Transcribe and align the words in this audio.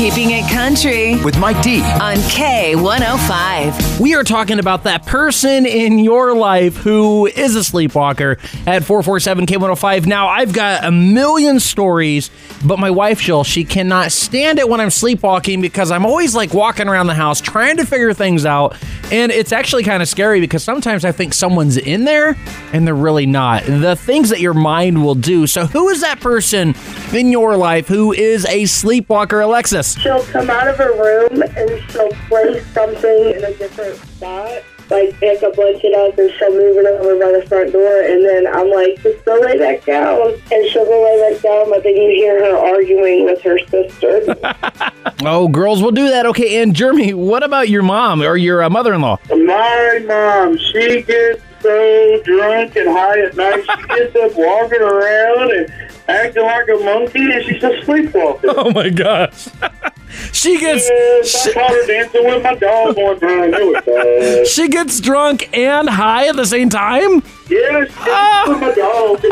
Keeping 0.00 0.30
It 0.30 0.50
Country 0.50 1.22
with 1.22 1.38
Mike 1.38 1.60
D. 1.62 1.82
on 1.82 2.16
K105. 2.30 4.00
We 4.00 4.14
are 4.14 4.24
talking 4.24 4.58
about 4.58 4.84
that 4.84 5.04
person 5.04 5.66
in 5.66 5.98
your 5.98 6.34
life 6.34 6.74
who 6.76 7.26
is 7.26 7.54
a 7.54 7.62
sleepwalker 7.62 8.38
at 8.66 8.82
447 8.82 9.44
K105. 9.44 10.06
Now, 10.06 10.28
I've 10.28 10.54
got 10.54 10.86
a 10.86 10.90
million 10.90 11.60
stories, 11.60 12.30
but 12.64 12.78
my 12.78 12.90
wife, 12.90 13.20
Jill, 13.20 13.44
she 13.44 13.62
cannot 13.62 14.10
stand 14.10 14.58
it 14.58 14.70
when 14.70 14.80
I'm 14.80 14.88
sleepwalking 14.88 15.60
because 15.60 15.90
I'm 15.90 16.06
always 16.06 16.34
like 16.34 16.54
walking 16.54 16.88
around 16.88 17.08
the 17.08 17.14
house 17.14 17.42
trying 17.42 17.76
to 17.76 17.84
figure 17.84 18.14
things 18.14 18.46
out. 18.46 18.78
And 19.12 19.30
it's 19.30 19.52
actually 19.52 19.82
kind 19.82 20.02
of 20.02 20.08
scary 20.08 20.40
because 20.40 20.64
sometimes 20.64 21.04
I 21.04 21.12
think 21.12 21.34
someone's 21.34 21.76
in 21.76 22.04
there 22.04 22.38
and 22.72 22.86
they're 22.86 22.94
really 22.94 23.26
not. 23.26 23.64
The 23.64 23.96
things 23.96 24.30
that 24.30 24.40
your 24.40 24.54
mind 24.54 25.04
will 25.04 25.14
do. 25.14 25.46
So, 25.46 25.66
who 25.66 25.90
is 25.90 26.00
that 26.00 26.20
person 26.20 26.74
in 27.12 27.30
your 27.32 27.58
life 27.58 27.86
who 27.86 28.14
is 28.14 28.46
a 28.46 28.64
sleepwalker, 28.64 29.40
Alexis? 29.40 29.89
She'll 29.98 30.24
come 30.24 30.50
out 30.50 30.68
of 30.68 30.76
her 30.76 30.92
room 30.92 31.42
and 31.42 31.90
she'll 31.90 32.10
place 32.28 32.64
something 32.72 33.30
in 33.30 33.44
a 33.44 33.54
different 33.54 33.96
spot. 33.96 34.62
Like 34.90 35.14
pick 35.20 35.40
a 35.42 35.50
blanket 35.50 35.94
up 35.94 36.18
and 36.18 36.32
she'll 36.32 36.50
move 36.52 36.76
it 36.78 36.86
over 36.86 37.16
by 37.16 37.38
the 37.38 37.46
front 37.46 37.72
door 37.72 38.00
and 38.02 38.24
then 38.24 38.46
I'm 38.48 38.70
like, 38.70 39.00
just 39.02 39.24
go 39.24 39.38
lay 39.38 39.56
back 39.56 39.84
down 39.84 40.34
and 40.50 40.70
she'll 40.70 40.84
go 40.84 41.04
lay 41.04 41.32
back 41.32 41.42
down 41.42 41.70
but 41.70 41.84
then 41.84 41.94
you 41.94 42.08
hear 42.08 42.44
her 42.44 42.56
arguing 42.56 43.24
with 43.24 43.40
her 43.42 43.58
sister. 43.68 44.36
Oh, 45.22 45.48
girls 45.48 45.82
will 45.82 45.90
do 45.90 46.08
that. 46.08 46.24
Okay, 46.26 46.62
and 46.62 46.74
Jeremy, 46.74 47.12
what 47.14 47.42
about 47.42 47.68
your 47.68 47.82
mom 47.82 48.22
or 48.22 48.36
your 48.36 48.62
uh, 48.62 48.70
mother-in-law? 48.70 49.18
My 49.28 50.04
mom, 50.06 50.56
she 50.56 51.02
gets 51.02 51.42
so 51.60 52.22
drunk 52.24 52.76
and 52.76 52.88
high 52.88 53.20
at 53.20 53.36
night, 53.36 53.60
she 53.60 53.86
gets 53.88 54.16
up 54.16 54.32
walking 54.36 54.80
around 54.80 55.52
and 55.52 55.89
acting 56.10 56.42
like 56.42 56.68
a 56.68 56.84
monkey, 56.84 57.32
and 57.32 57.44
she's 57.44 57.62
a 57.62 57.82
sleepwalker. 57.84 58.48
Oh 58.48 58.70
my 58.72 58.90
gosh, 58.90 59.48
she 60.32 60.58
gets 60.58 60.88
Yes, 60.88 61.46
I 61.48 61.52
caught 61.52 61.70
her 61.70 61.86
dancing 61.86 62.24
with 62.24 62.42
my 62.42 62.54
dog 62.54 62.96
one 62.96 63.20
time. 63.20 63.54
It 63.54 63.66
was 63.66 63.84
bad. 63.86 64.46
she 64.46 64.68
gets 64.68 65.00
drunk 65.00 65.48
and 65.56 65.88
high 65.88 66.28
at 66.28 66.36
the 66.36 66.46
same 66.46 66.68
time. 66.68 67.22
Yes, 67.48 67.48
she 67.48 67.56
danced 67.64 67.96
ah. 68.00 68.44
with 68.48 68.60
my 68.60 68.74
dog. 68.74 69.24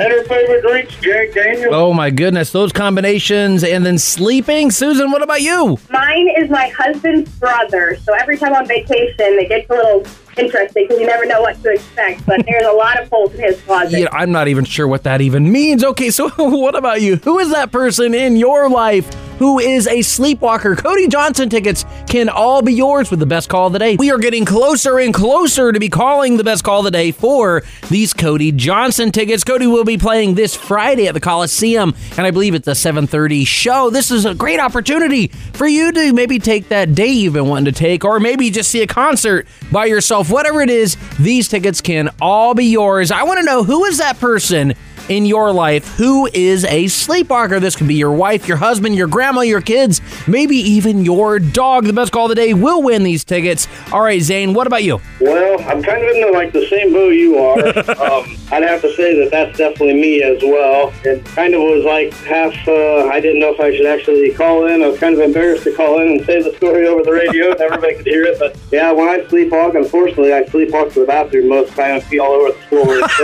And 0.00 0.12
her 0.12 0.24
favorite 0.24 0.62
drink's 0.62 0.94
Jack 0.96 1.32
Daniels. 1.32 1.72
Oh 1.72 1.92
my 1.92 2.10
goodness, 2.10 2.50
those 2.52 2.72
combinations 2.72 3.64
and 3.64 3.84
then 3.84 3.98
sleeping. 3.98 4.70
Susan, 4.70 5.10
what 5.10 5.22
about 5.22 5.42
you? 5.42 5.78
Mine 5.90 6.28
is 6.36 6.50
my 6.50 6.68
husband's 6.68 7.30
brother, 7.38 7.96
so 8.02 8.12
every 8.14 8.36
time 8.36 8.52
on 8.52 8.66
vacation 8.66 9.14
it 9.18 9.48
gets 9.48 9.68
a 9.70 9.72
little 9.72 10.06
interesting 10.36 10.84
because 10.86 11.00
you 11.00 11.06
never 11.06 11.24
know 11.24 11.40
what 11.40 11.60
to 11.62 11.70
expect, 11.72 12.26
but 12.26 12.44
there's 12.46 12.66
a 12.66 12.72
lot 12.72 13.00
of 13.00 13.08
holes 13.08 13.34
in 13.34 13.40
his 13.40 13.60
closet. 13.62 13.98
Yeah, 13.98 14.08
I'm 14.12 14.32
not 14.32 14.48
even 14.48 14.64
sure 14.64 14.86
what 14.86 15.04
that 15.04 15.20
even 15.20 15.50
means. 15.50 15.82
Okay, 15.82 16.10
so 16.10 16.28
what 16.36 16.74
about 16.74 17.00
you? 17.00 17.16
Who 17.16 17.38
is 17.38 17.50
that 17.52 17.72
person 17.72 18.14
in 18.14 18.36
your 18.36 18.68
life 18.68 19.10
who 19.38 19.58
is 19.58 19.86
a 19.86 20.02
sleepwalker? 20.02 20.76
Cody 20.76 21.08
Johnson 21.08 21.48
tickets 21.48 21.84
can 22.08 22.28
all 22.28 22.62
be 22.62 22.72
yours 22.72 23.10
with 23.10 23.20
the 23.20 23.26
best 23.26 23.48
call 23.48 23.66
of 23.66 23.72
the 23.72 23.78
day. 23.78 23.96
We 23.96 24.10
are 24.10 24.18
getting 24.18 24.44
closer 24.44 24.98
and 24.98 25.12
closer 25.12 25.72
to 25.72 25.78
be 25.78 25.88
calling 25.88 26.36
the 26.36 26.44
best 26.44 26.64
call 26.64 26.80
of 26.80 26.84
the 26.84 26.90
day 26.90 27.10
for 27.10 27.62
these 27.88 28.12
Cody 28.12 28.52
Johnson 28.52 29.12
tickets. 29.12 29.44
Cody 29.44 29.66
will 29.66 29.84
be 29.84 29.98
playing 29.98 30.34
this 30.34 30.54
Friday 30.54 31.06
at 31.08 31.14
the 31.14 31.20
Coliseum, 31.20 31.94
and 32.16 32.26
I 32.26 32.30
believe 32.30 32.54
it's 32.54 32.68
a 32.68 32.74
7:30 32.74 33.44
show. 33.44 33.90
This 33.90 34.10
is 34.10 34.24
a 34.24 34.34
great 34.34 34.60
opportunity 34.60 35.28
for 35.52 35.66
you 35.66 35.92
to 35.92 36.12
maybe 36.12 36.38
take 36.38 36.68
that 36.68 36.94
day 36.94 37.08
you've 37.08 37.34
been 37.34 37.48
wanting 37.48 37.72
to 37.72 37.78
take, 37.78 38.04
or 38.04 38.20
maybe 38.20 38.50
just 38.50 38.70
see 38.70 38.82
a 38.82 38.86
concert 38.86 39.46
by 39.70 39.86
yourself. 39.86 40.30
Whatever 40.30 40.62
it 40.62 40.70
is, 40.70 40.96
these 41.18 41.48
tickets 41.48 41.80
can 41.80 42.10
all 42.20 42.54
be 42.54 42.66
yours. 42.66 43.10
I 43.10 43.22
want 43.24 43.40
to 43.40 43.44
know 43.44 43.64
who 43.64 43.84
is 43.84 43.98
that 43.98 44.18
person 44.18 44.74
in 45.08 45.24
your 45.24 45.52
life 45.52 45.96
who 45.96 46.28
is 46.34 46.64
a 46.64 46.88
sleepwalker. 46.88 47.60
This 47.60 47.76
could 47.76 47.88
be 47.88 47.94
your 47.94 48.12
wife, 48.12 48.48
your 48.48 48.56
husband, 48.56 48.96
your 48.96 49.06
grandma, 49.06 49.25
your 49.44 49.60
kids, 49.60 50.00
maybe 50.26 50.56
even 50.56 51.04
your 51.04 51.38
dog. 51.38 51.84
The 51.84 51.92
best 51.92 52.12
call 52.12 52.26
of 52.26 52.28
the 52.30 52.34
day 52.34 52.54
will 52.54 52.82
win 52.82 53.02
these 53.02 53.24
tickets. 53.24 53.68
All 53.92 54.02
right, 54.02 54.20
Zane, 54.20 54.54
what 54.54 54.66
about 54.66 54.82
you? 54.82 55.00
Well, 55.20 55.60
I'm 55.60 55.82
kind 55.82 56.02
of 56.02 56.10
in 56.10 56.20
the, 56.20 56.32
like 56.32 56.52
the 56.52 56.66
same 56.66 56.92
boat 56.92 57.10
you 57.10 57.38
are. 57.38 57.58
um, 58.02 58.36
I'd 58.52 58.62
have 58.62 58.80
to 58.82 58.94
say 58.94 59.18
that 59.18 59.30
that's 59.30 59.58
definitely 59.58 59.94
me 59.94 60.22
as 60.22 60.42
well. 60.42 60.92
It 61.04 61.24
kind 61.26 61.54
of 61.54 61.60
was 61.62 61.84
like 61.84 62.12
half. 62.24 62.52
Uh, 62.66 63.06
I 63.08 63.20
didn't 63.20 63.40
know 63.40 63.52
if 63.52 63.60
I 63.60 63.76
should 63.76 63.86
actually 63.86 64.32
call 64.32 64.66
in. 64.66 64.82
I 64.82 64.88
was 64.88 64.98
kind 64.98 65.14
of 65.14 65.20
embarrassed 65.20 65.64
to 65.64 65.74
call 65.74 66.00
in 66.00 66.08
and 66.08 66.24
say 66.24 66.42
the 66.42 66.54
story 66.56 66.86
over 66.86 67.02
the 67.02 67.12
radio, 67.12 67.50
and 67.50 67.60
everybody 67.60 67.96
could 67.96 68.06
hear 68.06 68.24
it. 68.24 68.38
But 68.38 68.56
yeah, 68.70 68.92
when 68.92 69.08
I 69.08 69.20
sleepwalk, 69.20 69.76
unfortunately, 69.76 70.32
I 70.32 70.44
sleepwalk 70.44 70.92
to 70.94 71.00
the 71.00 71.06
bathroom 71.06 71.48
most 71.48 71.74
times, 71.74 72.04
pee 72.04 72.18
all 72.18 72.32
over 72.32 72.52
the 72.52 72.58
floor. 72.68 72.86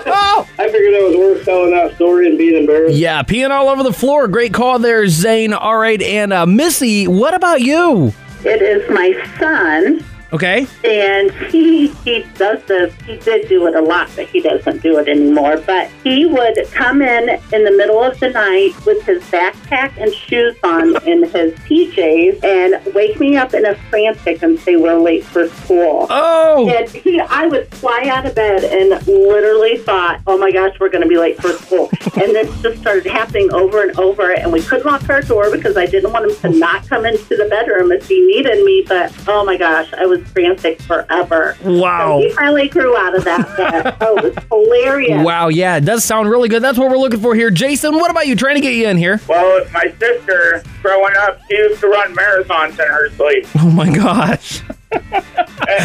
So 0.00 0.46
I 0.58 0.68
figured 0.70 0.92
it 0.94 1.04
was 1.06 1.16
worth 1.16 1.44
telling 1.44 1.70
that 1.72 1.94
story 1.94 2.28
and 2.28 2.36
being 2.36 2.56
embarrassed. 2.56 2.96
Yeah, 2.96 3.22
peeing 3.22 3.50
all 3.50 3.68
over 3.68 3.82
the 3.82 3.92
floor. 3.92 4.28
Great 4.28 4.52
call 4.52 4.78
there, 4.78 5.06
Zane. 5.08 5.52
All 5.52 5.76
right, 5.76 6.00
and 6.00 6.32
uh, 6.32 6.39
Missy, 6.46 7.06
what 7.06 7.34
about 7.34 7.60
you? 7.60 8.12
It 8.44 8.62
is 8.62 8.88
my 8.90 9.12
son, 9.38 10.04
Okay. 10.32 10.66
and 10.84 11.30
he 11.50 11.88
he 12.04 12.24
does 12.36 12.62
this. 12.64 12.94
He 13.06 13.16
did 13.16 13.48
do 13.48 13.66
it 13.66 13.74
a 13.74 13.80
lot, 13.80 14.08
but 14.14 14.28
he 14.28 14.40
doesn't 14.40 14.82
do 14.82 14.98
it 14.98 15.08
anymore. 15.08 15.56
But 15.66 15.90
he 16.04 16.24
would 16.26 16.56
come 16.70 17.02
in 17.02 17.28
in 17.52 17.64
the 17.64 17.72
middle 17.72 18.02
of 18.02 18.18
the 18.20 18.30
night 18.30 18.72
with 18.86 19.02
his 19.04 19.22
backpack 19.24 19.96
and 20.00 20.12
shoes 20.14 20.54
on 20.62 20.96
and 21.08 21.24
his 21.26 21.52
PJs, 21.60 22.44
and 22.44 22.94
wake 22.94 23.18
me 23.18 23.36
up 23.36 23.54
in 23.54 23.66
a 23.66 23.74
frantic 23.90 24.42
and 24.42 24.58
say 24.60 24.76
we're 24.76 24.98
late 24.98 25.24
for 25.24 25.48
school. 25.48 26.06
Oh, 26.10 26.68
And 26.68 26.88
he, 26.88 27.18
I 27.20 27.46
would 27.46 27.66
fly 27.74 28.04
out 28.06 28.24
of 28.26 28.34
bed 28.34 28.62
and 28.64 28.90
literally 29.08 29.78
thought, 29.78 30.20
"Oh 30.26 30.38
my 30.38 30.52
gosh, 30.52 30.78
we're 30.78 30.90
going 30.90 31.02
to 31.02 31.08
be 31.08 31.18
late 31.18 31.40
for 31.40 31.52
school." 31.54 31.90
and 32.14 32.34
this 32.34 32.62
just 32.62 32.80
started 32.80 33.06
happening 33.06 33.52
over 33.52 33.82
and 33.82 33.98
over. 33.98 34.30
And 34.32 34.52
we 34.52 34.62
couldn't 34.62 34.86
lock 34.86 35.08
our 35.08 35.22
door 35.22 35.50
because 35.50 35.76
I 35.76 35.86
didn't 35.86 36.12
want 36.12 36.30
him 36.30 36.36
to 36.52 36.58
not 36.58 36.88
come 36.88 37.04
into 37.04 37.36
the 37.36 37.46
bedroom 37.50 37.90
if 37.92 38.06
he 38.06 38.24
needed 38.26 38.64
me. 38.64 38.84
But 38.86 39.12
oh 39.26 39.44
my 39.44 39.56
gosh, 39.56 39.92
I 39.94 40.06
was 40.06 40.19
frantic 40.24 40.80
forever. 40.82 41.56
Wow. 41.64 42.20
So 42.20 42.26
he 42.28 42.32
finally 42.34 42.68
grew 42.68 42.96
out 42.96 43.14
of 43.16 43.24
that. 43.24 43.96
Oh, 44.02 44.16
it 44.18 44.34
was 44.34 44.44
hilarious. 44.50 45.24
wow. 45.24 45.48
Yeah, 45.48 45.76
it 45.76 45.84
does 45.84 46.04
sound 46.04 46.28
really 46.30 46.48
good. 46.48 46.62
That's 46.62 46.78
what 46.78 46.90
we're 46.90 46.96
looking 46.98 47.20
for 47.20 47.34
here. 47.34 47.50
Jason, 47.50 47.94
what 47.94 48.10
about 48.10 48.26
you? 48.26 48.34
Trying 48.36 48.54
to 48.56 48.60
get 48.60 48.74
you 48.74 48.88
in 48.88 48.96
here. 48.96 49.20
Well, 49.28 49.64
my 49.72 49.92
sister, 49.98 50.62
growing 50.82 51.14
up, 51.18 51.40
she 51.48 51.56
used 51.56 51.80
to 51.80 51.88
run 51.88 52.14
marathons 52.14 52.72
in 52.72 52.88
her 52.88 53.10
sleep. 53.10 53.46
Oh 53.60 53.70
my 53.70 53.92
gosh. 53.94 54.62
and, 54.92 55.04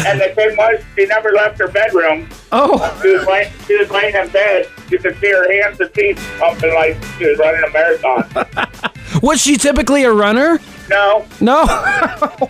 and 0.06 0.20
the 0.20 0.32
thing 0.34 0.56
was, 0.56 0.82
she 0.96 1.06
never 1.06 1.30
left 1.32 1.58
her 1.58 1.68
bedroom. 1.68 2.28
Oh, 2.52 2.98
She 3.02 3.10
was, 3.10 3.26
laying, 3.26 3.52
she 3.66 3.76
was 3.78 3.90
laying 3.90 4.14
in 4.14 4.28
bed. 4.30 4.68
You 4.90 4.98
could 4.98 5.16
see 5.20 5.30
her 5.30 5.52
hands 5.62 5.78
and 5.80 5.90
feet 5.92 6.16
pumping 6.38 6.74
like 6.74 6.96
she 7.18 7.26
was 7.28 7.38
running 7.38 7.62
a 7.64 7.70
marathon. 7.72 8.80
was 9.22 9.40
she 9.40 9.56
typically 9.56 10.04
a 10.04 10.12
runner? 10.12 10.58
No, 10.88 11.26
No. 11.40 11.64
wow. 11.66 12.48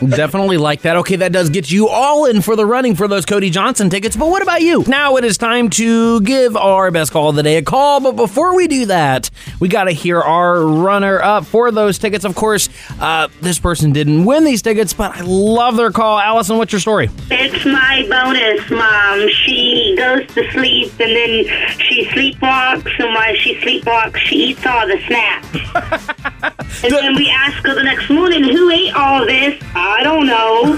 Definitely 0.00 0.56
like 0.58 0.82
that. 0.82 0.96
Okay, 0.98 1.16
that 1.16 1.32
does 1.32 1.50
get 1.50 1.70
you 1.70 1.88
all 1.88 2.26
in 2.26 2.42
for 2.42 2.56
the 2.56 2.64
running 2.64 2.94
for 2.94 3.08
those 3.08 3.26
Cody 3.26 3.50
Johnson 3.50 3.90
tickets. 3.90 4.16
But 4.16 4.28
what 4.28 4.42
about 4.42 4.62
you? 4.62 4.84
Now 4.86 5.16
it 5.16 5.24
is 5.24 5.38
time 5.38 5.70
to 5.70 6.20
give 6.20 6.56
our 6.56 6.90
best 6.90 7.12
call 7.12 7.30
of 7.30 7.36
the 7.36 7.42
day 7.42 7.56
a 7.56 7.62
call. 7.62 8.00
But 8.00 8.12
before 8.12 8.54
we 8.54 8.68
do 8.68 8.86
that, 8.86 9.30
we 9.60 9.68
got 9.68 9.84
to 9.84 9.90
hear 9.90 10.20
our 10.20 10.64
runner 10.64 11.20
up 11.20 11.46
for 11.46 11.70
those 11.70 11.98
tickets. 11.98 12.24
Of 12.24 12.34
course, 12.34 12.68
uh, 13.00 13.28
this 13.40 13.58
person 13.58 13.92
didn't 13.92 14.24
win 14.24 14.44
these 14.44 14.62
tickets, 14.62 14.92
but 14.92 15.16
I 15.16 15.22
love 15.22 15.76
their 15.76 15.90
call. 15.90 16.18
Allison, 16.18 16.58
what's 16.58 16.72
your 16.72 16.80
story? 16.80 17.10
It's 17.30 17.64
my 17.64 18.06
bonus 18.08 18.70
mom. 18.70 19.28
She 19.30 19.94
goes 19.96 20.26
to 20.34 20.50
sleep 20.52 20.92
and 21.00 21.16
then 21.16 21.78
she 21.78 22.04
sleepwalks, 22.06 22.98
and 23.00 23.14
while 23.14 23.34
she 23.34 23.54
sleepwalks, 23.56 24.16
she 24.18 24.36
eats 24.50 24.64
all 24.66 24.86
the 24.86 24.98
snacks. 25.06 26.54
and 26.82 26.92
then 26.92 27.14
we 27.16 27.28
ask 27.30 27.64
her 27.66 27.74
the 27.74 27.82
next 27.82 28.08
morning, 28.10 28.44
who 28.44 28.70
ate 28.70 28.92
all 28.94 29.24
this? 29.26 29.62
I 29.74 30.02
don't 30.02 30.26
know. 30.26 30.76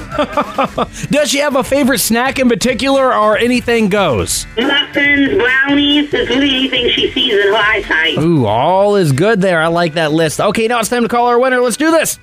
Does 1.10 1.30
she 1.30 1.38
have 1.38 1.56
a 1.56 1.64
favorite 1.64 1.98
snack 1.98 2.38
in 2.38 2.48
particular, 2.48 3.14
or 3.14 3.36
anything 3.36 3.88
goes? 3.88 4.46
Muffins, 4.56 5.34
brownies, 5.36 6.12
it's 6.14 6.28
really 6.30 6.54
anything 6.56 6.90
she 6.90 7.10
sees 7.12 7.32
in 7.34 7.52
her 7.52 7.54
eyesight. 7.56 8.18
Ooh, 8.18 8.46
all 8.46 8.96
is 8.96 9.12
good 9.12 9.40
there. 9.40 9.60
I 9.62 9.66
like 9.68 9.94
that 9.94 10.12
list. 10.12 10.40
Okay, 10.40 10.68
now 10.68 10.80
it's 10.80 10.88
time 10.88 11.02
to 11.02 11.08
call 11.08 11.26
our 11.26 11.38
winner. 11.38 11.60
Let's 11.60 11.76
do 11.76 11.90
this. 11.90 12.18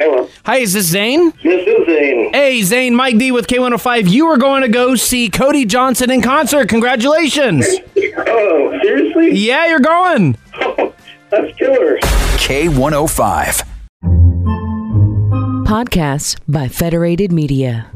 hello. 0.00 0.28
Hi, 0.46 0.58
is 0.58 0.72
this 0.72 0.86
Zane? 0.86 1.32
This 1.42 1.66
is 1.66 1.86
Zane. 1.86 2.32
Hey, 2.32 2.62
Zane, 2.62 2.94
Mike 2.94 3.18
D 3.18 3.32
with 3.32 3.46
K105. 3.46 4.08
You 4.08 4.26
are 4.26 4.36
going 4.38 4.62
to 4.62 4.68
go 4.68 4.94
see 4.96 5.28
Cody 5.30 5.64
Johnson 5.64 6.10
in 6.10 6.22
concert. 6.22 6.68
Congratulations. 6.68 7.66
Oh, 8.16 8.78
seriously? 8.82 9.32
Yeah, 9.32 9.66
you're 9.66 9.80
going. 9.80 10.36
That's 11.30 11.56
killer. 11.56 11.98
K105. 12.38 13.62
Podcasts 15.64 16.36
by 16.48 16.68
Federated 16.68 17.30
Media. 17.30 17.90